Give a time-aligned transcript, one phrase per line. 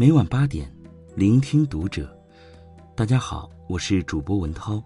[0.00, 0.66] 每晚八点，
[1.14, 2.10] 聆听读者。
[2.96, 4.82] 大家好，我是主播文涛。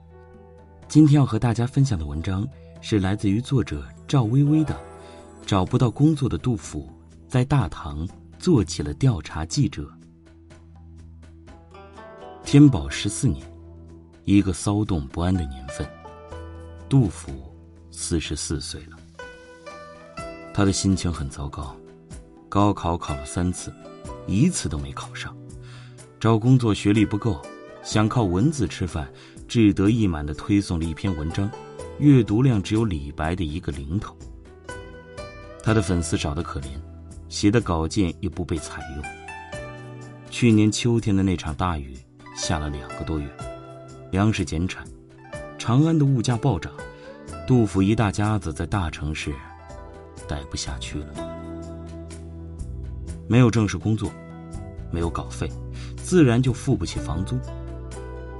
[0.88, 2.44] 今天要和大家分享的文章
[2.80, 4.74] 是来自于作者赵薇薇的
[5.46, 6.90] 《找不到工作的杜甫
[7.28, 8.04] 在大唐
[8.40, 9.88] 做起了调查记者》。
[12.42, 13.46] 天宝十四年，
[14.24, 15.88] 一个骚动不安的年份，
[16.88, 17.30] 杜甫
[17.92, 18.96] 四十四岁了。
[20.52, 21.72] 他的心情很糟糕，
[22.48, 23.72] 高考考了三次，
[24.26, 25.36] 一次都没考上。
[26.18, 27.40] 找工作学历不够，
[27.82, 29.06] 想靠文字吃饭，
[29.46, 31.50] 志得意满的推送了一篇文章，
[31.98, 34.16] 阅读量只有李白的一个零头。
[35.62, 36.68] 他的粉丝少得可怜，
[37.28, 39.04] 写的稿件也不被采用。
[40.30, 41.96] 去年秋天的那场大雨
[42.34, 43.28] 下了两个多月，
[44.10, 44.86] 粮食减产，
[45.58, 46.72] 长安的物价暴涨，
[47.46, 49.32] 杜甫一大家子在大城市。
[50.26, 51.06] 待不下去了，
[53.26, 54.10] 没有正式工作，
[54.90, 55.50] 没有稿费，
[55.96, 57.38] 自然就付不起房租。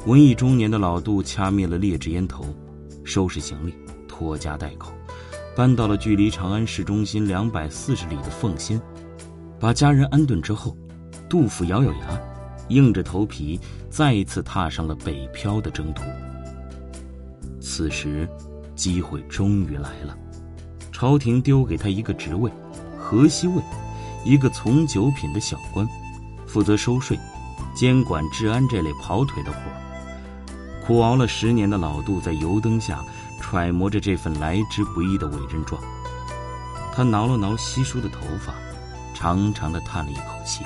[0.06, 2.44] 文艺中年的老杜掐灭了劣质烟头，
[3.04, 3.74] 收拾行李，
[4.06, 4.92] 拖家带口，
[5.56, 8.80] 搬到了距离长安市中心两百四十里的奉先。
[9.58, 10.76] 把家人安顿之后，
[11.28, 12.20] 杜甫咬咬牙，
[12.68, 16.02] 硬着头皮再一次踏上了北漂的征途。
[17.60, 18.28] 此时，
[18.74, 20.14] 机会终于来了。
[20.92, 22.50] 朝廷丢给他一个职位，
[22.98, 23.62] 河西尉，
[24.24, 25.86] 一个从九品的小官，
[26.46, 27.18] 负责收税、
[27.74, 29.58] 监管治安这类跑腿的活
[30.86, 33.02] 苦熬了十年的老杜在油灯下
[33.40, 35.80] 揣摩着这份来之不易的委任状。
[36.94, 38.54] 他挠了挠稀疏的头发，
[39.14, 40.62] 长长的叹了一口气，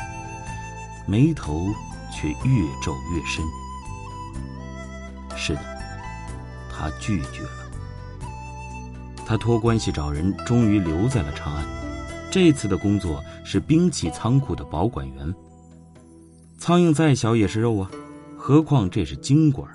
[1.06, 1.68] 眉头
[2.14, 3.44] 却越皱越深。
[5.36, 5.60] 是的，
[6.70, 7.50] 他拒绝了。
[9.24, 11.64] 他托关系找人，终于留在了长安。
[12.38, 15.34] 这次的工作是兵器仓库的保管员。
[16.56, 17.90] 苍蝇再小也是肉啊，
[18.36, 19.68] 何况这是京官。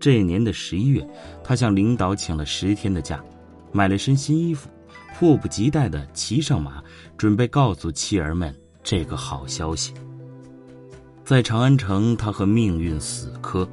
[0.00, 1.08] 这年的十一月，
[1.44, 3.22] 他向领导请了十天的假，
[3.70, 4.68] 买了身新衣服，
[5.14, 6.82] 迫不及待地骑上马，
[7.16, 8.52] 准备告诉妻儿们
[8.82, 9.94] 这个好消息。
[11.24, 13.68] 在长安城，他和命运死磕，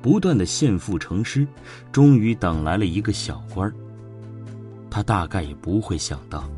[0.00, 1.44] 不断的献赋成诗，
[1.90, 3.74] 终于等来了一个小官儿。
[4.88, 6.48] 他大概也不会想到，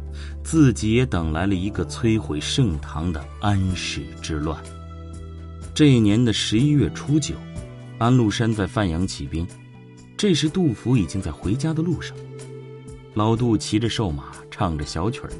[0.42, 4.60] 自己也等来了一个摧毁盛唐的安史之乱。
[5.74, 7.34] 这一年的十一月初九，
[7.98, 9.46] 安禄山在范阳起兵，
[10.16, 12.16] 这时杜甫已经在回家的路上。
[13.14, 15.30] 老杜骑着瘦马，唱着小曲儿，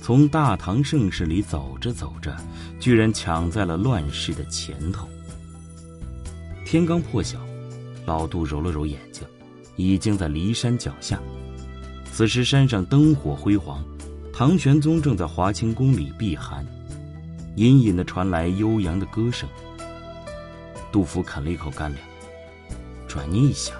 [0.00, 2.34] 从大唐盛世里走着走着，
[2.80, 5.08] 居然抢在了乱世的前头。
[6.64, 7.38] 天刚破晓，
[8.06, 9.22] 老杜揉了揉眼睛，
[9.76, 11.20] 已经在骊山脚下。
[12.10, 13.84] 此时山上灯火辉煌，
[14.38, 16.62] 唐玄宗正在华清宫里避寒，
[17.54, 19.48] 隐隐的传来悠扬的歌声。
[20.92, 22.04] 杜甫啃了一口干粮，
[23.08, 23.74] 转念一想，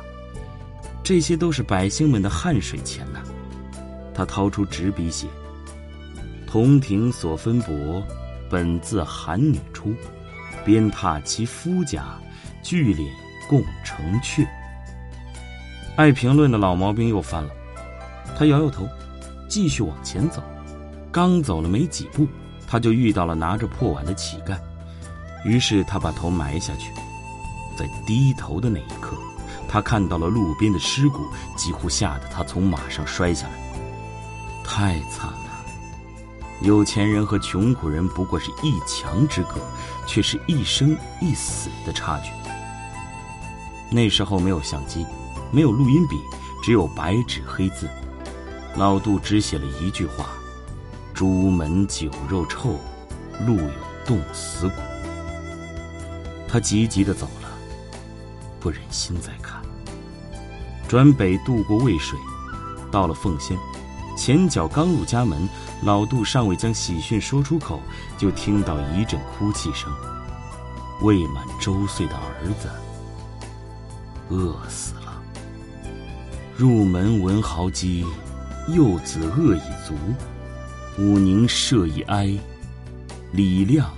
[1.04, 3.22] 这些都是百姓们的汗水钱呐。
[4.14, 5.26] 他掏出纸笔写
[6.48, 8.02] ：“同庭所分帛，
[8.48, 9.92] 本自寒女出，
[10.64, 12.18] 鞭挞其夫家，
[12.62, 13.06] 聚敛
[13.46, 14.46] 共成阙。”
[15.98, 17.50] 爱评论的老毛病又犯了。
[18.38, 18.88] 他摇摇头，
[19.48, 20.42] 继续往前走。
[21.12, 22.26] 刚走了没几步，
[22.66, 24.58] 他就遇到了拿着破碗的乞丐。
[25.44, 26.90] 于是他把头埋下去，
[27.78, 29.16] 在低头的那一刻，
[29.68, 31.24] 他看到了路边的尸骨，
[31.56, 33.52] 几乎吓得他从马上摔下来。
[34.64, 35.64] 太惨了！
[36.62, 39.60] 有钱人和穷苦人不过是一墙之隔，
[40.06, 42.30] 却是一生一死的差距。
[43.88, 45.06] 那时候没有相机，
[45.52, 46.16] 没有录音笔，
[46.62, 47.88] 只有白纸黑字。
[48.76, 50.26] 老杜只写了一句话
[51.14, 52.78] ：“朱门酒肉臭，
[53.46, 53.70] 路有
[54.04, 54.74] 冻死骨。”
[56.46, 57.48] 他急急的走了，
[58.60, 59.62] 不忍心再看。
[60.86, 62.18] 转北渡过渭水，
[62.90, 63.56] 到了奉先，
[64.16, 65.48] 前脚刚入家门，
[65.82, 67.80] 老杜尚未将喜讯说出口，
[68.18, 69.90] 就听到一阵哭泣声。
[71.02, 72.68] 未满周岁的儿子
[74.28, 75.20] 饿死了。
[76.56, 78.06] 入门闻嚎鸡。
[78.68, 79.94] 幼子饿已足，
[80.98, 82.36] 吾宁社已哀，
[83.32, 83.88] 李亮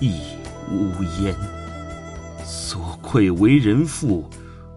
[0.00, 0.18] 亦
[0.72, 1.36] 无焉。
[2.42, 4.28] 所愧为人父，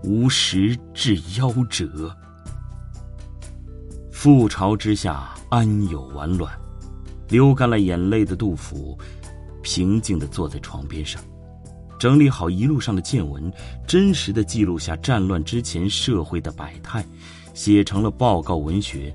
[0.04, 2.14] 无时至夭折。
[4.12, 6.52] 覆巢之下，安有完卵？
[7.30, 8.98] 流干了眼泪的杜甫，
[9.62, 11.24] 平静地坐在床边上，
[11.98, 13.50] 整理好一路上的见闻，
[13.88, 17.06] 真实的记录下战乱之前社会的百态。
[17.54, 19.14] 写成了报告文学，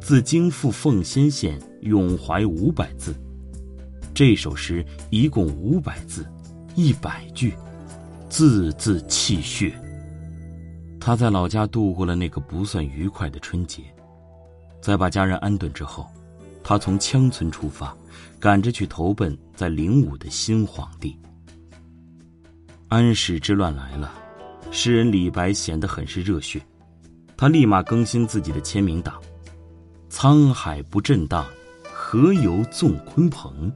[0.00, 3.14] 自京赴奉先县，咏怀五百字。
[4.14, 6.26] 这首诗一共五百字，
[6.74, 7.54] 一百句，
[8.28, 9.72] 字字泣血。
[10.98, 13.82] 他在老家度过了那个不算愉快的春节，
[14.80, 16.06] 在把家人安顿之后，
[16.64, 17.96] 他从羌村出发，
[18.40, 21.16] 赶着去投奔在灵武的新皇帝。
[22.88, 24.12] 安史之乱来了，
[24.70, 26.60] 诗人李白显得很是热血，
[27.36, 29.20] 他立马更新自己的签名档
[30.10, 31.46] ：“沧海不震荡，
[31.92, 33.70] 何由纵鲲鹏？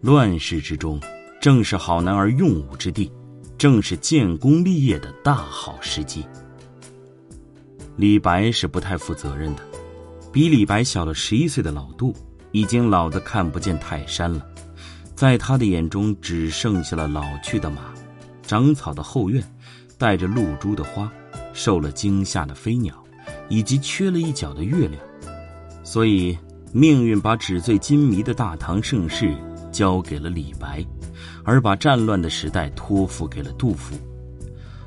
[0.00, 1.00] 乱世之中，
[1.40, 3.12] 正是好男儿用武之地，
[3.58, 6.26] 正是建功立业的大好时机。”
[7.96, 9.62] 李白是不太负责任的，
[10.32, 12.14] 比李白小了十一岁的老杜，
[12.50, 14.44] 已经老得看不见泰山了，
[15.14, 17.94] 在他的眼中，只剩下了老去的马。
[18.42, 19.42] 长草的后院，
[19.96, 21.10] 带着露珠的花，
[21.52, 22.94] 受了惊吓的飞鸟，
[23.48, 25.00] 以及缺了一角的月亮，
[25.84, 26.36] 所以
[26.72, 29.32] 命运把纸醉金迷的大唐盛世
[29.70, 30.84] 交给了李白，
[31.44, 33.94] 而把战乱的时代托付给了杜甫。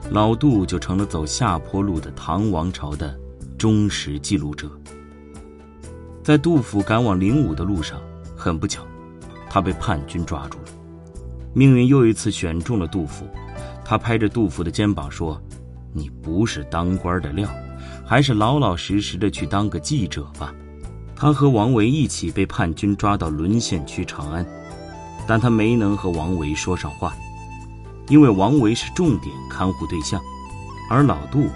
[0.09, 3.17] 老杜就成了走下坡路的唐王朝的
[3.57, 4.69] 忠实记录者。
[6.23, 8.01] 在杜甫赶往灵武的路上，
[8.35, 8.85] 很不巧，
[9.49, 10.65] 他被叛军抓住了。
[11.53, 13.25] 命运又一次选中了杜甫。
[13.85, 15.41] 他拍着杜甫的肩膀说
[15.93, 17.49] ：“你不是当官的料，
[18.05, 20.53] 还是老老实实的去当个记者吧。”
[21.19, 24.45] 他和王维一起被叛军抓到沦陷区长安，
[25.25, 27.11] 但他没能和王维说上话，
[28.07, 30.21] 因为王维是重点看护对象，
[30.91, 31.47] 而老杜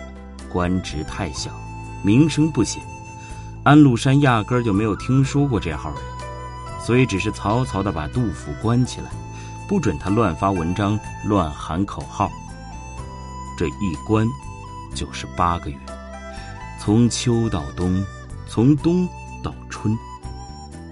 [0.51, 1.51] 官职太小，
[2.01, 2.81] 名声不显，
[3.63, 5.99] 安禄山压根就没有听说过这号人，
[6.83, 9.11] 所以只是草草的把杜甫关起来。
[9.67, 12.29] 不准他乱发文章、乱喊口号。
[13.57, 14.27] 这一关，
[14.93, 15.77] 就是八个月，
[16.77, 18.03] 从秋到冬，
[18.47, 19.07] 从冬
[19.43, 19.97] 到春。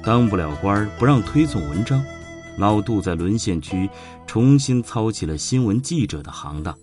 [0.04, 2.04] 当不了官不让推送文章，
[2.58, 3.90] 老杜在沦陷区
[4.26, 6.78] 重新操起了新闻记者的行当，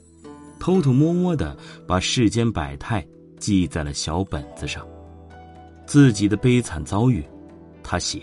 [0.60, 3.06] 偷偷摸摸的把世间百态
[3.38, 4.86] 记在了小本子上。
[5.86, 7.24] 自己的悲惨遭遇，
[7.82, 8.20] 他写；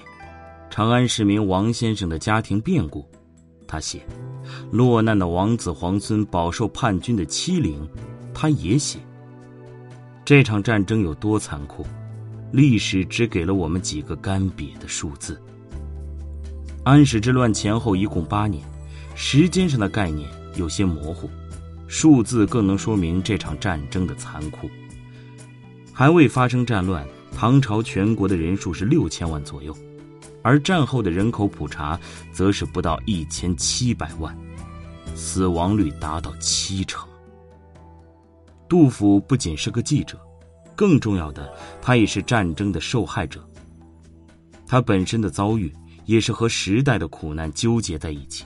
[0.70, 3.08] 长安市民王先生的家庭变故。
[3.66, 4.06] 他写，
[4.70, 7.88] 落难的王子皇孙饱受叛军的欺凌，
[8.34, 9.00] 他也写。
[10.26, 11.84] 这场战争有多残酷，
[12.54, 15.42] 历史只给了我们几个干瘪的数字。
[16.84, 18.64] 安史之乱前后一共八年，
[19.16, 21.28] 时间上的概念有些模糊，
[21.88, 24.70] 数字更能说明这场战争的残酷。
[25.92, 27.04] 还未发生战乱，
[27.36, 29.76] 唐朝全国的人数是六千万左右。
[30.44, 32.00] 而战后的人口普查，
[32.32, 34.38] 则是不到一千七百万，
[35.16, 37.04] 死亡率达到七成。
[38.70, 40.20] 杜甫不仅是个记者，
[40.76, 43.48] 更重要的，他也是战争的受害者。
[44.68, 45.72] 他本身的遭遇，
[46.06, 48.46] 也是和时代的苦难纠结在一起。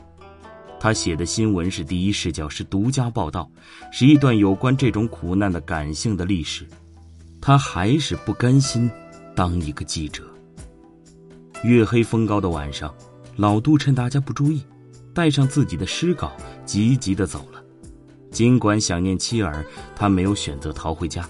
[0.79, 3.49] 他写的新闻是第一视角，是独家报道，
[3.91, 6.67] 是一段有关这种苦难的感性的历史。
[7.41, 8.89] 他还是不甘心
[9.35, 10.23] 当一个记者。
[11.63, 12.93] 月黑风高的晚上，
[13.35, 14.61] 老杜趁大家不注意，
[15.13, 16.31] 带上自己的诗稿，
[16.65, 17.63] 急急的走了。
[18.29, 19.65] 尽管想念妻儿，
[19.95, 21.27] 他没有选择逃回家，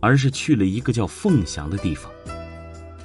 [0.00, 2.10] 而是去了一个叫凤翔的地方。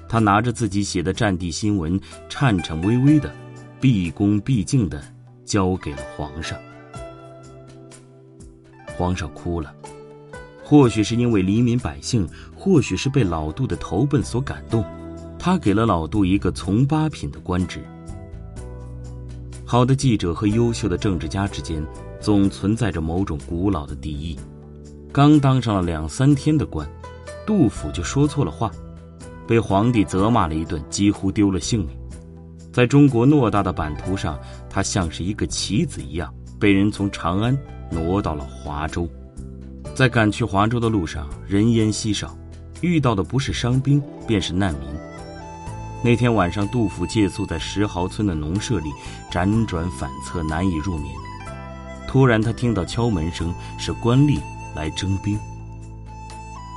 [0.07, 1.99] 他拿着自己写的战地新闻，
[2.29, 3.33] 颤颤巍巍的，
[3.79, 5.03] 毕恭毕敬的
[5.43, 6.57] 交给了皇上。
[8.97, 9.75] 皇上哭了，
[10.63, 12.25] 或许是因为黎民百姓，
[12.55, 14.85] 或许是被老杜的投奔所感动。
[15.37, 17.83] 他给了老杜一个从八品的官职。
[19.65, 21.85] 好的记者和优秀的政治家之间，
[22.21, 24.39] 总存在着某种古老的敌意。
[25.15, 26.85] 刚当上了两三天的官，
[27.47, 28.69] 杜甫就说错了话，
[29.47, 31.97] 被皇帝责骂了一顿，几乎丢了性命。
[32.73, 34.37] 在中国偌大的版图上，
[34.69, 37.57] 他像是一个棋子一样，被人从长安
[37.89, 39.07] 挪到了华州。
[39.95, 42.37] 在赶去华州的路上，人烟稀少，
[42.81, 44.89] 遇到的不是伤兵，便是难民。
[46.03, 48.89] 那天晚上，杜甫借宿在石壕村的农舍里，
[49.31, 51.15] 辗转反侧，难以入眠。
[52.05, 54.41] 突然，他听到敲门声，是官吏
[54.75, 55.39] 来征兵。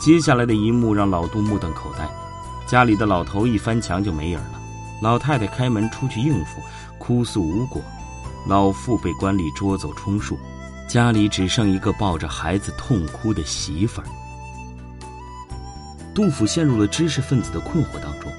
[0.00, 2.08] 接下来的一幕让老杜目瞪口呆：
[2.66, 4.60] 家里的老头一翻墙就没影了，
[5.02, 6.62] 老太太开门出去应付，
[6.98, 7.82] 哭诉无果；
[8.46, 10.38] 老妇被官吏捉走充数，
[10.88, 14.06] 家里只剩一个抱着孩子痛哭的媳妇儿。
[16.14, 18.32] 杜甫陷入了知识分子的困惑当中。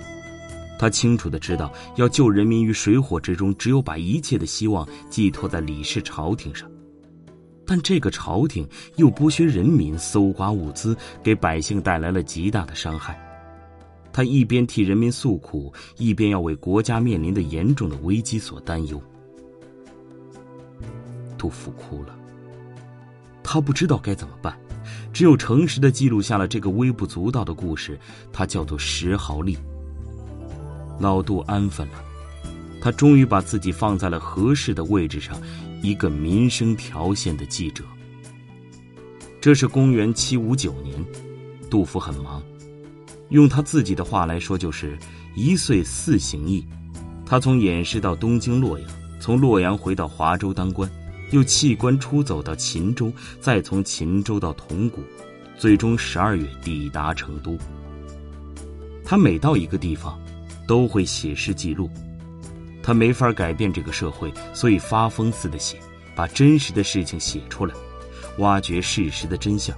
[0.80, 6.70] 他清楚的知道，要救人民于水火之中，只有把一切的希望寄托在李氏朝廷上。
[7.70, 13.16] 但这个朝廷又剥削人民，搜刮物资，给百姓带来了极大的伤害。
[14.12, 19.00] 他一边替人民诉苦，一边要为国家面临的严重的危机所担忧。
[21.38, 22.18] 杜甫哭了，
[23.44, 24.58] 他不知道该怎么办，
[25.14, 28.00] 只有诚实的记录下了这个微不足道的故事，
[28.34, 29.56] 它叫做石壕吏。
[31.00, 32.04] 老杜安分了，
[32.82, 35.40] 他终于把自己放在了合适的位置上，
[35.82, 37.84] 一个民生条线的记者。
[39.42, 41.06] 这是公元七五九年，
[41.70, 42.42] 杜甫很忙。
[43.30, 44.98] 用他自己的话来说，就是
[45.36, 46.66] 一岁四行役。
[47.26, 50.90] 他从偃师到东京洛阳，从洛阳回到华州当官，
[51.32, 55.02] 又弃官出走到秦州，再从秦州到铜鼓，
[55.58, 57.58] 最终十二月抵达成都。
[59.06, 60.20] 他每到一个地方，
[60.68, 61.90] 都会写诗记录。
[62.82, 65.78] 他没法改变这个社会，所以发疯似的写，
[66.16, 67.74] 把真实的事情写出来，
[68.38, 69.76] 挖掘事实的真相。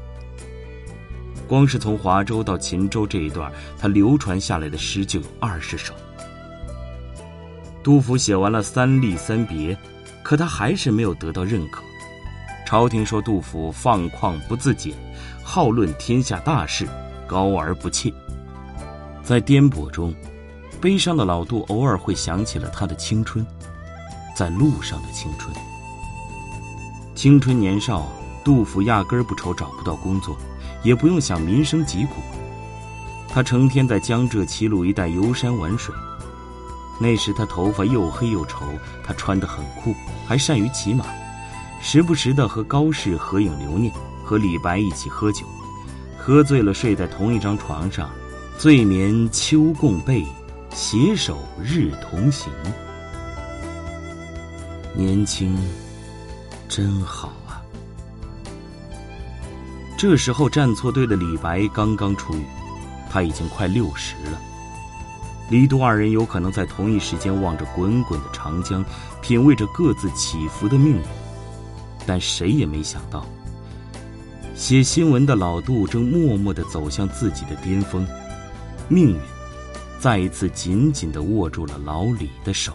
[1.48, 5.93] 光是从华州到秦州这一段，他流传下来的诗就有二十首。
[7.84, 9.74] 杜甫写完了《三吏三别》，
[10.24, 11.81] 可他还是没有得到认可。
[12.65, 14.93] 朝廷说杜甫放旷不自检，
[15.43, 16.88] 好论天下大事，
[17.27, 18.13] 高而不切。
[19.22, 20.15] 在颠簸中，
[20.81, 23.45] 悲伤的老杜偶尔会想起了他的青春，
[24.35, 25.55] 在路上的青春。
[27.13, 28.07] 青春年少，
[28.43, 30.35] 杜甫压根儿不愁找不到工作。
[30.83, 32.13] 也不用想民生疾苦，
[33.29, 35.93] 他成天在江浙齐鲁一带游山玩水。
[37.00, 38.63] 那时他头发又黑又稠，
[39.03, 39.93] 他穿得很酷，
[40.27, 41.05] 还善于骑马，
[41.79, 43.93] 时不时的和高适合影留念，
[44.25, 45.45] 和李白一起喝酒，
[46.17, 48.09] 喝醉了睡在同一张床上，
[48.57, 50.25] 醉眠秋共被，
[50.73, 52.51] 携手日同行。
[54.95, 55.57] 年轻，
[56.67, 57.61] 真好啊。
[59.97, 62.43] 这时候站错队的李白刚刚出狱，
[63.09, 64.41] 他已经快六十了。
[65.49, 68.83] 李杜二人有可能在同一时间望着滚滚的长江，
[69.21, 71.03] 品味着各自起伏的命运，
[72.05, 73.25] 但谁也没想到，
[74.55, 78.07] 写新闻的老杜正默默地走向自己的巅峰，
[78.87, 79.19] 命运
[80.01, 82.74] 再一次紧紧地握住了老李的手。